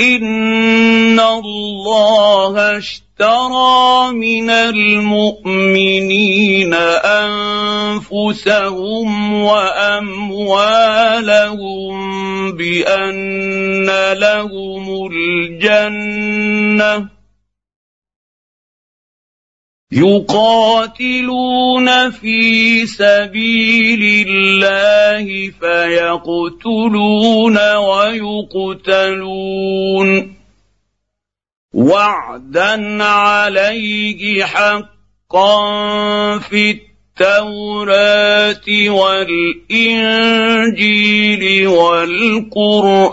[0.00, 5.94] ان الله اشترى من المؤمنين
[8.04, 10.62] انفسهم واموالهم
[12.52, 17.08] بان لهم الجنه
[19.92, 30.34] يقاتلون في سبيل الله فيقتلون ويقتلون.
[31.74, 35.58] وعدا عليه حقا
[36.38, 36.80] في
[37.20, 40.22] التوراة والإنجيل
[41.68, 43.12] والقرآن.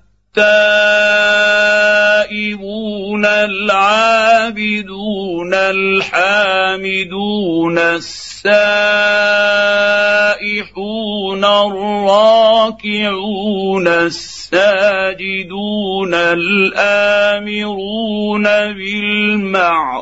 [2.31, 4.73] التائبون العابدون
[5.53, 6.97] الحامدون
[7.77, 8.25] السائحون
[11.45, 12.77] الراكعون
[13.87, 14.53] الساجدون
[16.13, 17.63] الآمرون
[18.73, 20.01] بالمعروف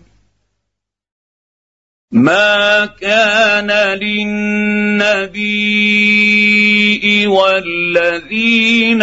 [2.11, 5.37] ما كان للنبي
[7.27, 9.01] والذين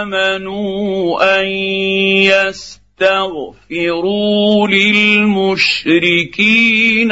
[0.00, 1.46] امنوا ان
[3.00, 5.92] يستغفروا للمشركين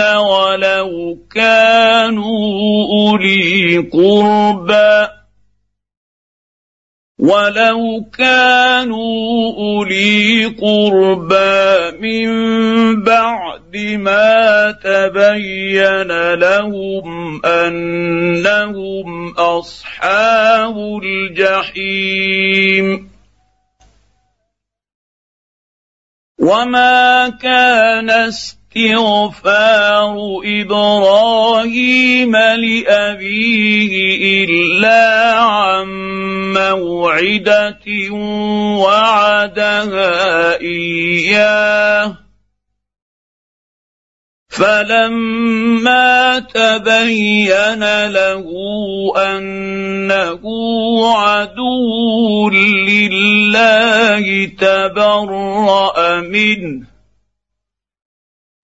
[0.00, 5.17] ولو كانوا اولي قربى
[7.18, 12.30] ولو كانوا اولي قربى من
[13.02, 22.38] بعد ما تبين لهم انهم اصحاب الجحيم
[26.38, 28.10] وما كان
[28.78, 33.94] استغفار إبراهيم لأبيه
[34.44, 35.88] إلا عن
[36.54, 38.12] موعدة
[38.78, 42.16] وعدها إياه.
[44.48, 48.46] فلما تبين له
[49.16, 50.42] أنه
[51.16, 56.87] عدو لله تبرأ منه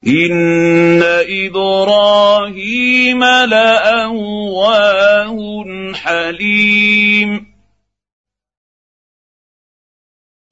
[0.06, 1.02] ان
[1.46, 5.36] إبراهيم لاواه
[5.94, 7.54] حليم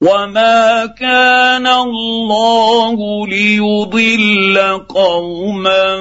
[0.03, 5.95] وما كان الله ليضل قوما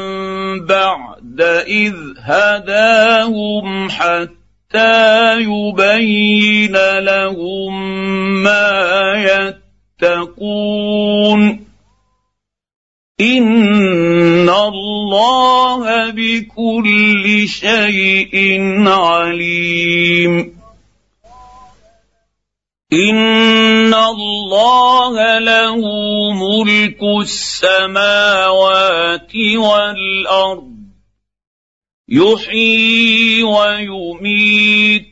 [0.69, 7.73] بعد اذ هداهم حتى يبين لهم
[8.43, 9.55] ما
[10.03, 11.62] يتقون
[13.21, 20.63] ان الله بكل شيء عليم.
[22.93, 25.77] ان الله له
[26.33, 30.73] ملك السماوات والارض.
[32.09, 35.12] يحيي ويميت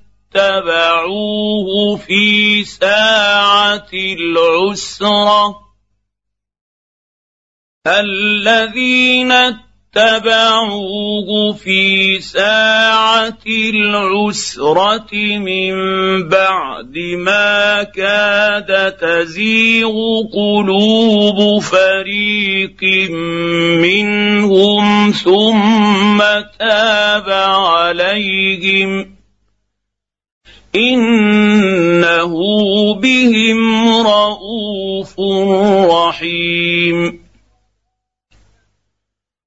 [0.35, 5.55] اتبعوه في ساعة العسرة.
[7.87, 9.31] الذين
[9.95, 15.73] اتبعوه في ساعة العسرة من
[16.29, 19.93] بعد ما كاد تزيغ
[20.33, 22.83] قلوب فريق
[23.83, 26.19] منهم ثم
[26.59, 29.10] تاب عليهم
[30.75, 32.33] انه
[32.95, 35.15] بهم رءوف
[35.91, 37.21] رحيم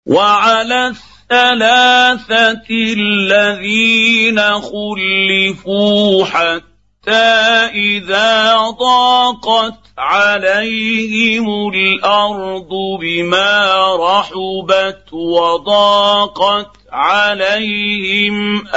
[0.07, 6.74] وعلى الثلاثه الذين خلفوا حتى
[7.09, 12.69] اذا ضاقت عليهم الأرض
[13.01, 18.69] بما رحبت وضاقت عليهم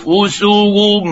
[0.00, 1.04] انفسهم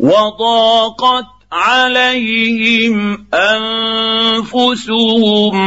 [0.00, 4.76] وضاقت عليهم أنفسهم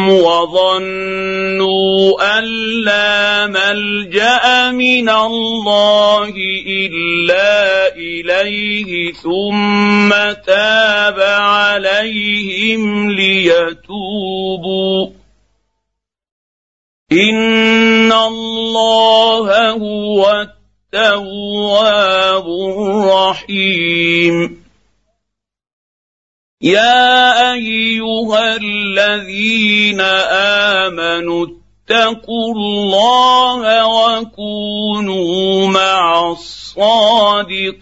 [0.10, 2.02] وظنوا
[2.38, 2.44] أن
[2.86, 6.34] لا ملجأ من الله
[6.68, 10.10] إلا إليه ثم
[10.46, 15.08] تاب عليهم ليتوبوا.
[17.12, 20.48] إن الله هو
[20.94, 24.61] التواب الرحيم.
[26.62, 30.02] يا ايها الذين
[30.82, 37.82] امنوا اتقوا الله وكونوا مع الصادقين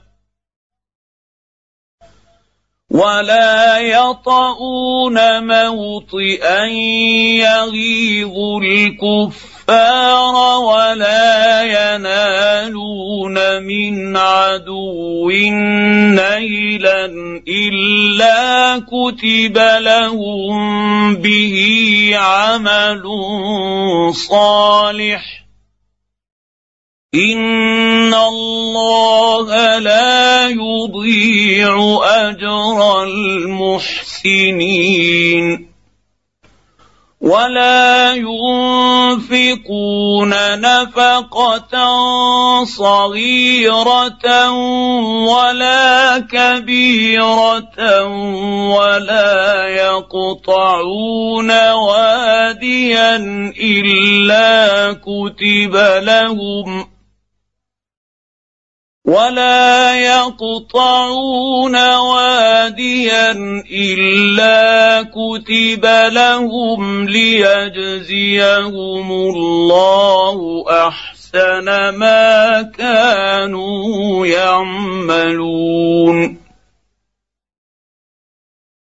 [2.91, 6.65] ولا يطؤون موطئا
[7.39, 15.29] يغيظ الكفار ولا ينالون من عدو
[16.19, 17.05] نيلا
[17.47, 21.55] الا كتب لهم به
[22.15, 23.03] عمل
[24.13, 25.40] صالح
[27.15, 34.61] ان الله لا يضيع اجر المحسنين
[37.21, 39.49] ولا ينفقون
[40.59, 41.73] نفقه
[42.63, 44.51] صغيره
[45.27, 47.75] ولا كبيره
[48.71, 53.15] ولا يقطعون واديا
[53.59, 56.91] الا كتب لهم
[59.11, 63.31] ولا يقطعون واديا
[63.71, 76.17] الا كتب لهم ليجزيهم الله احسن ما كانوا يعملون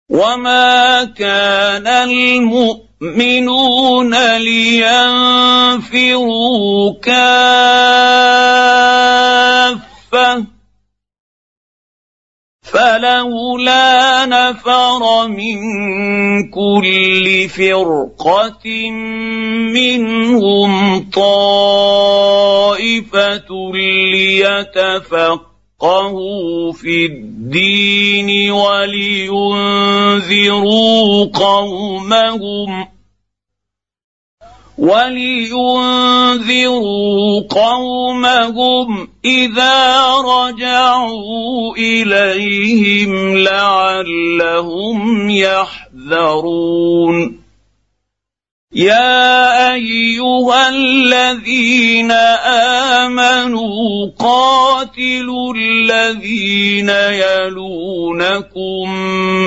[0.09, 2.77] وما كان المؤمنون
[4.37, 5.73] لينفروا
[10.11, 10.45] كافه
[12.61, 15.59] فلولا نفر من
[16.51, 18.89] كل فرقة
[19.73, 22.09] منهم طائفة
[24.11, 25.53] ليتفقهوا
[26.73, 29.65] في الدين ولينذروا
[31.33, 32.98] قومهم
[34.79, 36.31] ولينذروا
[37.49, 46.69] قومهم إذا رجعوا إليهم لعلهم يحذرون.
[48.73, 52.11] يا أيها الذين
[53.01, 56.89] آمنوا قاتلوا الذين
[57.25, 58.89] يلونكم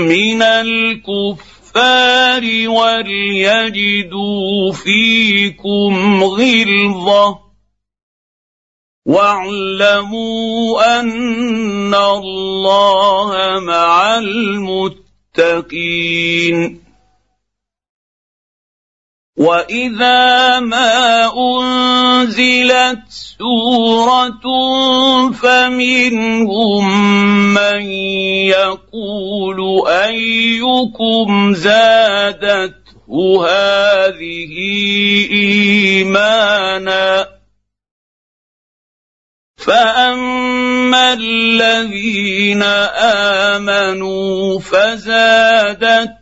[0.09, 7.39] من الكفر الكفار وليجدوا فيكم غلظة.
[9.07, 14.93] واعلموا أن الله مع المتقين.
[19.43, 24.45] واذا ما انزلت سوره
[25.33, 26.85] فمنهم
[27.55, 27.83] من
[28.55, 34.55] يقول ايكم زادته هذه
[35.31, 37.29] ايمانا
[39.57, 42.63] فاما الذين
[43.53, 46.22] امنوا فزادت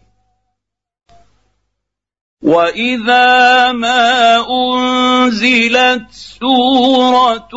[2.43, 7.53] واذا ما انزلت سوره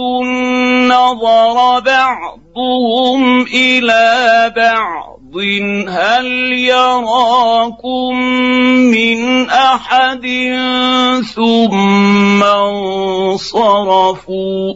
[0.89, 5.15] نظر بعضهم إلى بعض
[5.89, 8.15] هل يراكم
[8.95, 10.27] من احد
[11.35, 12.43] ثم
[13.35, 14.75] انصرفوا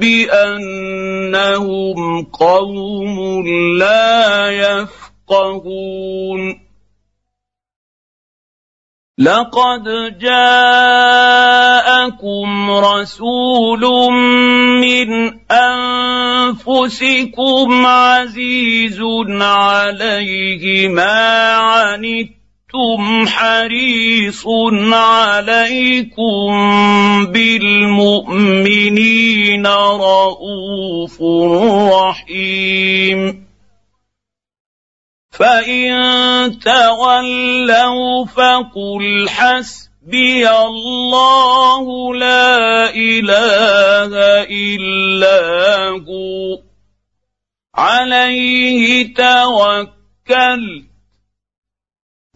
[0.00, 3.46] بأنهم قوم
[3.78, 6.40] لا يفقهون.
[9.18, 9.84] لقد
[10.20, 11.10] جاءكم
[12.70, 14.12] رسول
[14.80, 15.08] من
[15.50, 17.06] أنفسكم
[17.86, 19.00] عزيز
[19.40, 22.37] عليه ما عنتم
[22.68, 24.44] أنتم حريص
[24.92, 26.46] عليكم
[27.32, 28.46] بالمؤمنين
[29.66, 31.22] رءوف
[31.92, 33.46] رحيم.
[35.30, 44.12] فإن تولوا فقل حسبي الله لا إله
[44.50, 46.60] إلا هو.
[47.74, 50.87] عليه توكلت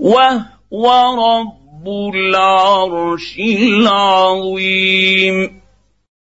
[0.02, 0.84] وهو
[1.14, 5.36] رب العرش العظيم.